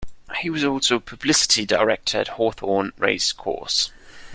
He 0.39 0.49
was 0.49 0.63
also 0.63 0.99
Publicity 0.99 1.63
Director 1.63 2.21
at 2.21 2.29
Hawthorne 2.29 2.91
Race 2.97 3.31
Course. 3.31 3.91